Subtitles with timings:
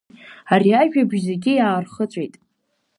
[0.53, 2.35] Ари ажәабжь зегьы иаархыҵәеит.